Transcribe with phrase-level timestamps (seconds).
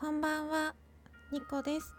[0.00, 0.74] こんばんは、
[1.30, 1.94] ニコです。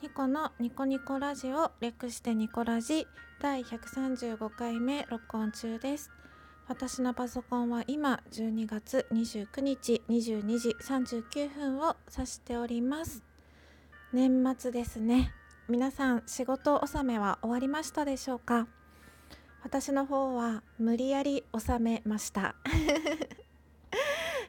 [0.00, 3.08] ニコのニコニコラジオ略してニコラジ
[3.40, 6.12] 第135回目録音中です。
[6.68, 13.24] 私のパソコンは今12月29日22時39分を指しております。
[14.12, 15.32] 年末ですね。
[15.68, 18.68] 皆さん仕事納めは終わりましたでしょうか？
[19.64, 22.54] 私の方は無理やり収めました。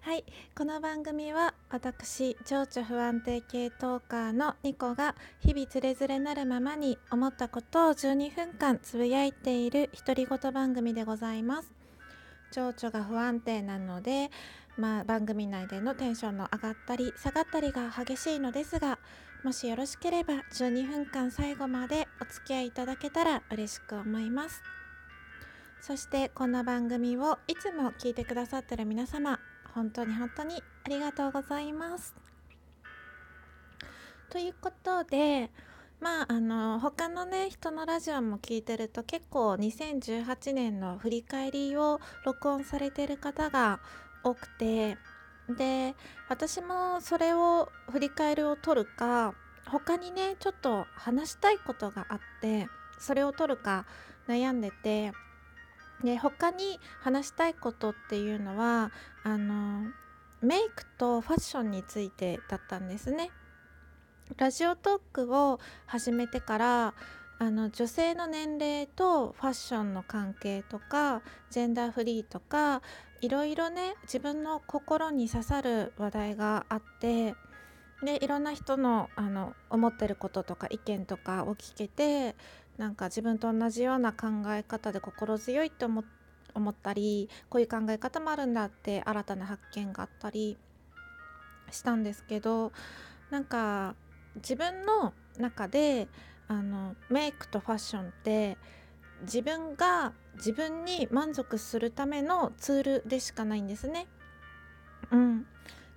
[0.05, 0.23] はい、
[0.55, 11.73] この番組は私情緒不安定系トーカーのニコが日々つれづれなるままに思ったことを12分間つぶやいている独り言番組でございます。
[12.51, 14.29] 情緒が不安定なので
[14.77, 18.99] まあ番組内でのテンションの上がったり下がったりが激しいのですが
[19.43, 24.61] もしよろしければ12分間最後までお付き合いいただけたら嬉しく思います。
[25.81, 29.39] そしてこの番組をいつも聞いてくださってる皆様
[29.75, 32.15] 本当に本当にありがとうございます。
[34.29, 35.51] ということで
[35.99, 43.81] まああの他のね人のラジオも聞いてると結構2018年の振り返りを録音されてる方が
[44.23, 44.97] 多くて
[45.57, 45.93] で
[46.29, 49.33] 私もそれを振り返りを取るか
[49.67, 53.85] 他にねちょっと話したいことがあってそれを取るか
[54.27, 55.11] 悩んでて
[56.05, 58.91] で他に話したいことっていうのは
[59.23, 59.83] あの
[60.41, 63.31] メイクとファッションについてだったんですね。
[64.37, 66.93] ラジオトークを始めてから
[67.37, 72.81] あの女性の年齢とファッションの関係とかジェンダーフリーとか
[73.21, 77.35] いろいろね自分の心に刺さる話題があって
[78.03, 82.35] でいろんな人のあの思ってることとか意見とかを聞けて
[82.77, 90.57] なんか自分と同じような考え方で心強いって思ったりこういう考え方もあるんだって新たな発見があったり
[91.71, 92.71] したんですけど
[93.29, 93.95] なんか
[94.35, 96.07] 自分の中で
[96.47, 98.57] あのメイクとファッションって
[99.21, 104.07] 自分が自分に満足するためのツールでしかないんですね。
[105.11, 105.45] うん、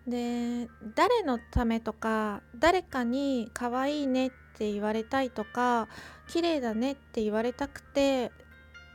[0.09, 5.89] で誰のためとか誰かに可愛いねって言われたいとか
[6.29, 8.33] 綺麗だねって言われたくて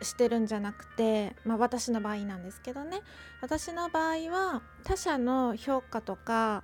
[0.02, 3.02] してるんじゃなくて、まあ、私の場合なんですけどね。
[3.42, 6.64] 私の場合は他者の評価とか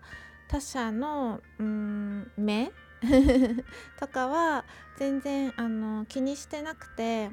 [0.50, 2.72] 他者のうん目
[4.00, 4.66] とかは
[4.98, 7.32] 全然あの気にしてなくて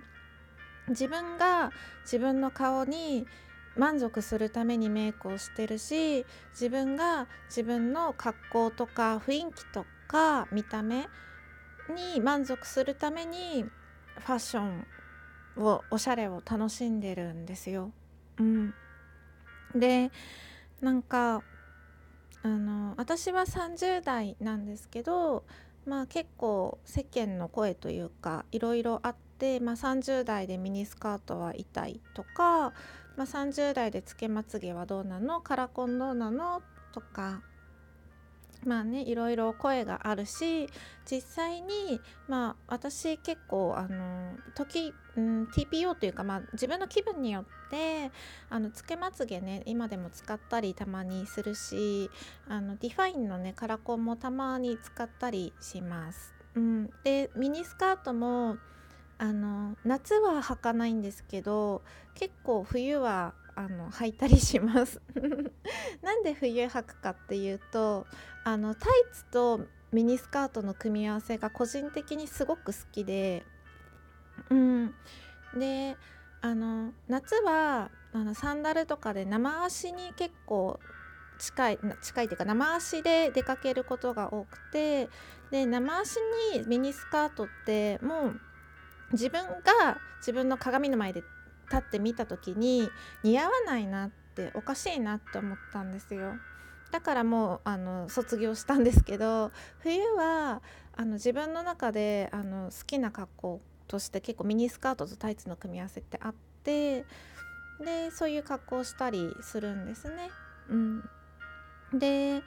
[0.88, 1.72] 自分が
[2.02, 3.26] 自分の顔に
[3.76, 11.06] 満足するためにメイクをしてるし自分が自分の格好とか雰囲気とか見た目
[12.14, 13.64] に満足するために
[14.18, 14.86] ファッション
[15.58, 17.92] をおしゃれを楽しんでるんですよ。
[18.38, 18.74] うん、
[19.74, 20.10] で
[20.80, 21.42] なんか
[22.42, 25.44] あの私は30代なんですけど
[25.86, 32.72] まあ結構世間の声というかいろいろあって、まあ、30代でミニスカートは痛いとか、
[33.16, 35.40] まあ、30代でつけまつげはどうなの？
[35.40, 36.62] カラコンどうなの？
[36.92, 37.42] とか
[38.64, 40.68] まあねいろいろ声があるし
[41.10, 48.10] 実際にまあ私結構あの時、うん、TPO というか、まあ、自分の気分によって
[48.50, 52.10] あのつけまつげね今でも使ったりたまにするし
[52.48, 56.34] あのディファインのねカラコンもたまに使ったりします。
[56.54, 58.56] うん、でミニスカートも
[59.18, 61.82] あの夏は履かないんですけど
[62.14, 65.00] 結構冬はあの履いたりします。
[66.02, 68.06] なんで冬履くかっていうと
[68.44, 73.44] あのタイツとミニスカートの組み合わせが個人的にすごく好きで
[74.50, 74.94] うん。
[75.56, 75.96] で
[76.42, 80.78] あの夏はあのサンダルとかで生足に結構
[81.38, 85.08] 近い近いというか生足で出かけることが多くて
[85.50, 86.16] で生足
[86.54, 88.40] にミニスカートってもう
[89.12, 91.22] 自分が自分の鏡の前で
[91.70, 92.88] 立ってみた時に
[93.22, 96.34] 似合わないなっておかしいなって思ったんですよ
[96.90, 99.50] だからもうあの卒業したんですけど
[99.80, 100.62] 冬は
[100.96, 107.04] あの自分の中であの好きな格好として結構ミニスカートとタイツの組み合わせってあって
[107.80, 110.30] でそういう格好をしたりするんですね。
[110.70, 111.08] うん、
[111.92, 112.42] で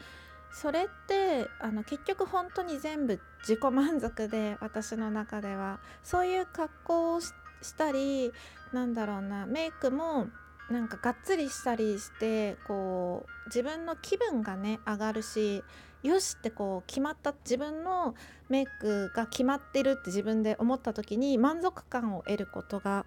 [0.52, 7.34] それってあの結局本当に全部自己満足で私の中ではそういう格好をし
[7.78, 8.32] たり
[8.74, 10.28] なんだろうなメイクも
[10.70, 15.64] なんかがっつりしたりしてこう自分の気分がね上がるし
[16.04, 18.16] よしってこう決まった自分の
[18.48, 23.06] メイクが決まってるって自分で思った時に満足感を得ることが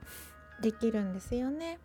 [0.60, 1.78] できるんですよね。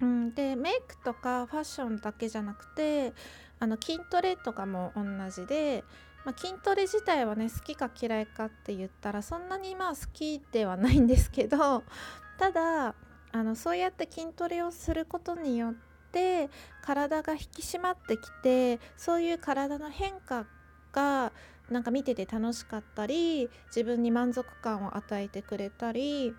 [0.00, 3.12] うん、でメイクとかファッションだけじゃなくて
[3.58, 5.84] あの筋トレとかも同じで、
[6.24, 11.84] まあ、筋トレ自体はね好きか嫌いかって言ったらそんなにまあ好きではないんですけど
[12.38, 12.94] ただ
[13.32, 15.74] あのそうやって筋トレをすることによっ
[16.10, 16.48] て
[16.82, 20.46] 体が引き締まってきてそういう体の変化
[20.92, 21.32] が
[21.70, 26.34] なんか見てて楽しかったり自分に満足感を与えてくれたり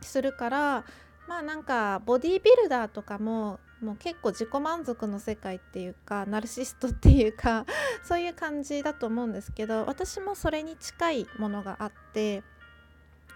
[0.00, 0.84] するから
[1.26, 7.66] まあなんかボディービルダーとかももう結構自己満足の世界っていうかナルシストっていうか
[8.02, 12.42] そういう感じだと思うんですけど私もそれに近いものがあって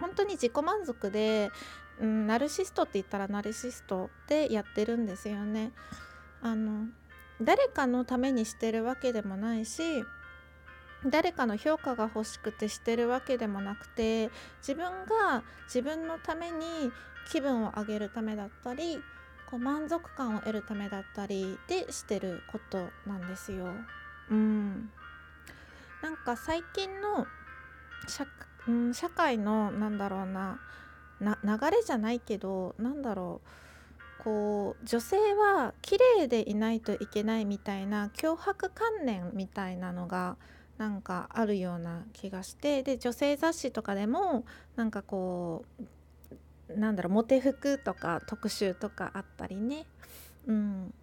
[0.01, 1.51] 本当に自己満足で、
[2.01, 5.73] うん、ナルシストって言ったらナルシストでやってるんですよね。
[6.41, 6.87] あの
[7.43, 10.05] 誰かのためにしてるわけでもないし
[11.07, 14.31] 誰かの評価が欲しくてしてるわけでもなくて
[14.61, 16.91] 自分が自分のために
[17.31, 18.99] 気分を上げるためだったり
[19.51, 23.69] こう満足感を得るためだったりでしてることなんですよ。
[24.31, 24.91] うん、
[26.03, 27.27] なんか最近の
[28.07, 28.27] 社,、
[28.67, 30.59] うん、社会のなんだろうな
[31.21, 31.31] 流
[31.71, 33.41] れじゃないけどなんだろ
[34.21, 40.37] うこう女性は綺麗でいないといけないみたいな脅迫観念みたいなのが
[40.79, 44.45] なんかあるような気がしてで女性雑誌とかでも
[44.77, 49.87] なんかこうなんだろうモテ服とか特集とかあったりね、
[50.47, 50.95] うん、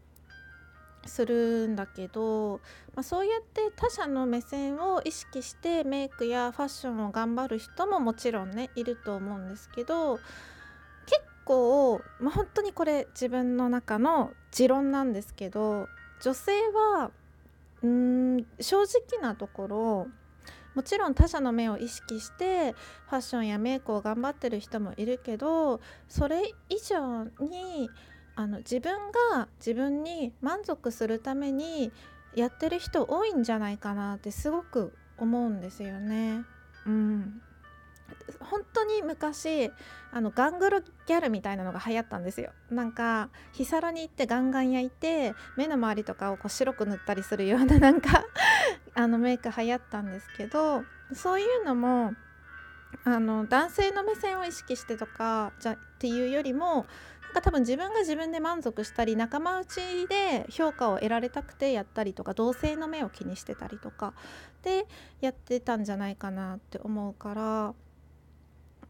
[1.06, 2.62] するんだけど、
[2.96, 10.18] まあ、そうやって他者の目線を意識してメイクやファッションを頑張る人ももちろんねいると思うんですけど
[11.06, 15.88] 結構、まあ、本当にこれ自分の中の持論なんですけど
[16.22, 16.52] 女性
[16.94, 17.12] は
[17.84, 20.08] うん正直なところ
[20.76, 22.74] もちろん他者の目を意識して
[23.10, 25.80] ファッションやメイクを頑張ってる人もいるけど
[26.10, 27.90] それ以上に
[28.36, 28.94] あの自分
[29.32, 31.92] が自分に満足するために
[32.36, 36.44] やってる人多いんじゃないかなってすごく思うんですよね。
[36.86, 37.42] うん、
[38.40, 39.72] 本当に昔
[40.12, 42.52] あのガングロギャルみたいなのが流行ったんですよ。
[42.70, 48.26] なんか日サロに行ってガンガン焼いて目の周りとかをこう白く塗ったりするようななんか
[48.94, 52.14] あのメイク流行ったんですけどそういうのも
[53.04, 56.86] あの男性の目線を意識してとかじゃっていうよりも
[57.24, 64.14] なんか多分自分が自分で満足したり仲間内で評価を得られたくてやったりとか同性の目を気にしてたりとか
[64.64, 64.88] で
[65.20, 67.74] やってたんじゃないかなって思うから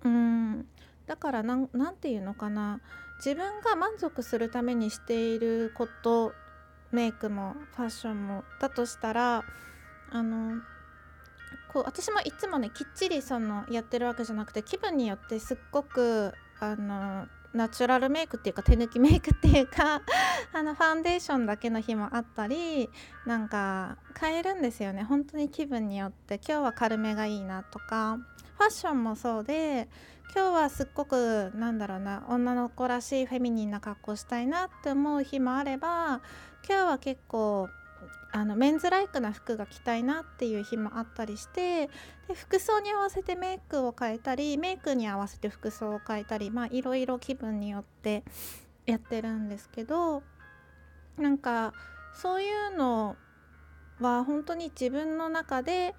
[0.06, 0.68] うん。
[1.07, 1.68] だから何
[2.00, 2.80] て言うのかな。
[3.18, 6.34] 自分が満足するためにしていること
[6.92, 9.44] メイクもファッションもだとしたら
[10.12, 10.62] あの
[11.72, 20.01] こう私もいつもねきっちりそのやってるわけじゃなくて気分によってすっごくあのナチュラルメイクっていうか手抜きメイクっていうか
[20.54, 22.90] あのファンデーションだけの日もあったり
[23.25, 25.04] なんか変えるんですよね。
[25.04, 26.36] 本当に気分によって。
[26.36, 28.19] 今日は軽めがいいなとか。
[28.57, 29.88] ファッションもそうで
[30.34, 36.22] 今日はすっごくなんだろうな女の子らしいフェミニンな格好したいなって思う日もあれば
[36.68, 37.69] 今日は結構
[38.31, 41.88] あのメンズライクな服が着たいなっていう日もあったりして
[42.28, 48.24] で服装に合わせてメイクを変えたりメイクに合わせて服装を変えたりいろいろ気分によって
[48.86, 50.22] やってるんですけど
[51.18, 51.74] なんか
[52.13, 53.16] そういうの
[54.01, 55.96] は本当に自分の中で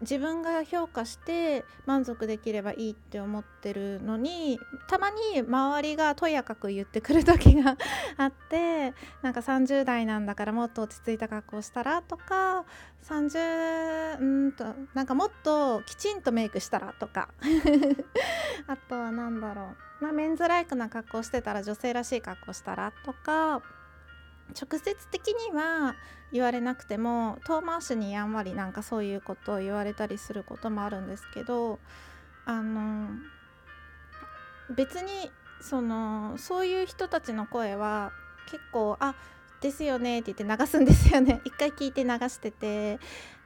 [0.00, 7.76] 自分が評価して満足できればいいって思ってるのにたまに周りがとやかく言ってくる時が
[8.16, 12.64] あってなんか30代なんだからもっと落ち着いた格好したらとか
[13.02, 14.64] 30うんと
[14.94, 17.28] なんかもっときちんとメイクしたらとか。
[18.66, 23.62] あとは何だろう、まあ、メンズライクな格好してたら女性らしい格好したらとか。
[24.54, 25.94] 直接的には
[26.32, 31.78] 言われなくても遠回しにやんわりなんかそういうことを言われたりすることもあるんですけど
[32.44, 33.08] あの
[34.74, 38.12] 別にそのそういう人たちの声は
[38.50, 39.14] 結構「あ
[39.60, 41.40] ですよね」って言って流すんですよね。
[41.44, 42.98] 一回聞いて流してて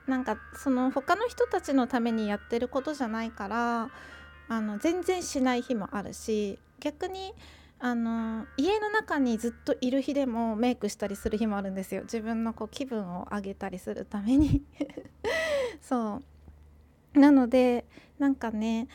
[0.07, 3.91] なんかその他の人たちのためにやってることじゃないから
[4.49, 7.35] あの全然しない日もあるし逆に
[7.85, 12.03] あの家の中にずっといる日でもメイクしたりする日もあるんですよ。
[12.03, 14.63] 自分のこう気分を上げたりするために。
[15.83, 16.23] そ
[17.17, 17.19] う。
[17.19, 17.85] なので
[18.21, 18.87] なんかね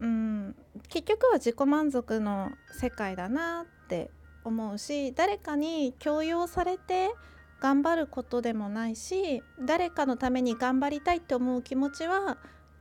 [0.00, 0.56] うん
[0.88, 4.10] 結局は自己満足の世界だなって
[4.42, 7.14] 思うし誰かに強要されて
[7.60, 12.38] 頑張ることでもないし誰かのために頑張りたいって思う気持ちは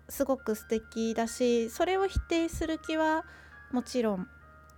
[0.10, 3.24] すごく素敵だしそれを否定する気は
[3.72, 4.28] もちろん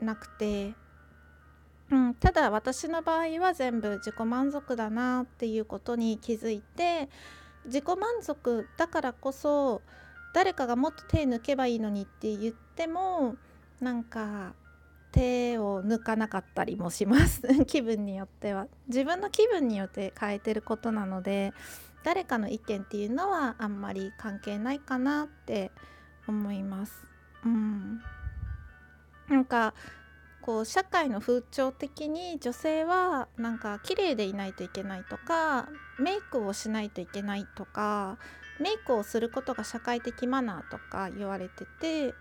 [0.01, 0.73] なくて。
[1.91, 7.09] うん、ただ私の場合は全部自己満足だなっていうことに気づいて
[7.65, 9.83] 自己満足だからこそ
[10.33, 13.35] 誰かがもっと手抜けばいいのにって言っても
[13.79, 14.53] なんか
[15.11, 17.41] 手を抜かなかったりもします。
[17.65, 18.67] 気分によっては。
[18.87, 21.53] 自分の気分によって変えてることなので
[22.03, 25.71] 誰かの意見っていうのはあんまり関係ないかなって
[26.27, 27.07] 思います。
[27.45, 28.01] うん、
[29.29, 29.74] なんか
[30.41, 35.67] こう社会の風潮的に女性はなんか綺麗でいないといけないとか
[36.00, 38.17] メイクをしないといけないとか
[38.60, 42.13] メイクをすることが社会的マナーとか言われてて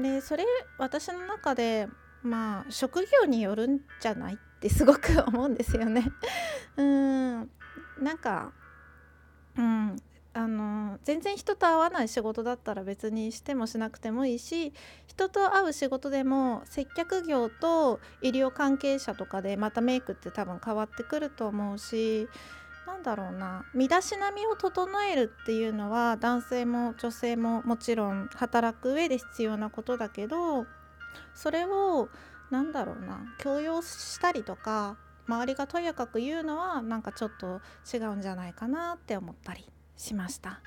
[0.00, 0.44] でそれ
[0.78, 1.88] 私の中で
[2.22, 6.12] まあ職業によるんじゃないってすごく思うんですよね。
[6.76, 7.50] うん
[8.00, 8.52] なんか
[9.56, 9.96] うん
[10.32, 14.72] あの全然人と会わない仕事だったら別にしてもしなくてもいいし
[15.08, 22.28] 人と会う仕事でも接客業と医療関係者とかでまたメイクって多分変わってくると思うし
[22.86, 30.64] なんだろうな身だしなみを整えるっていうのは男性も女性ももちろん働く上で必要なことだけど
[31.34, 32.08] それを
[32.50, 34.96] 何だろうな強要したりとか
[35.26, 37.60] 周りがとやかく言うのはなんかちょっと
[37.92, 39.64] 違うんじゃないかなって思ったり。
[40.00, 40.60] しました。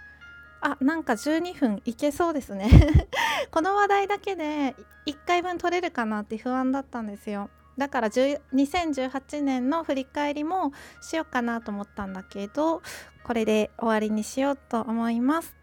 [0.62, 2.70] あなんか12分いけそうですね。
[3.52, 4.76] この話題だけで
[5.06, 7.50] 1回分取れるかなって不安だったんですよ。
[7.78, 10.72] だから2018年の振り返りも
[11.02, 12.84] しようかなと思ったんだけど
[13.24, 15.63] これで終わりにしようと思います。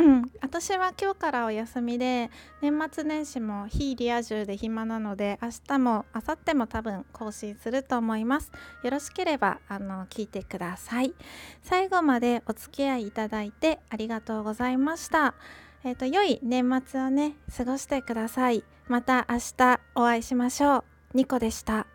[0.00, 2.30] うん、私は今日からお休みで
[2.62, 8.50] 年末年始も非リア充で暇なので明日も明後日も多分更新すると思います。
[8.82, 11.12] よろしければあの聞いてください。
[11.62, 15.34] 最後までお付き合いいただいてありがとうございました。
[15.84, 18.64] えっ、ー、と良い年末をね過ごしてください。
[18.88, 20.84] また明日お会いしましょう。
[21.12, 21.86] ニコでした。